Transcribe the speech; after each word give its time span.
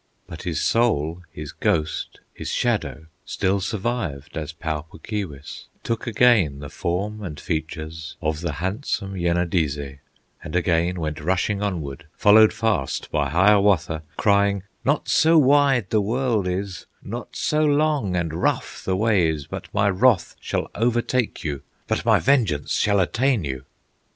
But 0.27 0.41
his 0.41 0.59
soul, 0.59 1.21
his 1.31 1.51
ghost, 1.51 2.21
his 2.33 2.49
shadow, 2.51 3.05
Still 3.23 3.61
survived 3.61 4.35
as 4.35 4.51
Pau 4.51 4.81
Puk 4.81 5.03
Keewis, 5.03 5.65
Took 5.83 6.07
again 6.07 6.57
the 6.57 6.71
form 6.71 7.21
and 7.21 7.39
features 7.39 8.17
Of 8.19 8.41
the 8.41 8.53
handsome 8.53 9.13
Yenadizze, 9.15 9.99
And 10.43 10.55
again 10.55 10.99
went 10.99 11.19
rushing 11.21 11.61
onward, 11.61 12.07
Followed 12.17 12.51
fast 12.51 13.11
by 13.11 13.29
Hiawatha, 13.29 14.01
Crying: 14.17 14.63
"Not 14.83 15.07
so 15.07 15.37
wide 15.37 15.91
the 15.91 16.01
world 16.01 16.47
is, 16.47 16.87
Not 17.03 17.35
so 17.35 17.63
long 17.63 18.15
and 18.15 18.33
rough 18.33 18.83
the 18.83 18.95
way 18.97 19.27
is, 19.29 19.45
But 19.45 19.71
my 19.71 19.87
wrath 19.87 20.35
shall 20.41 20.71
overtake 20.73 21.43
you, 21.43 21.61
But 21.87 22.03
my 22.05 22.17
vengeance 22.19 22.71
shall 22.71 22.99
attain 22.99 23.43
you!" 23.43 23.65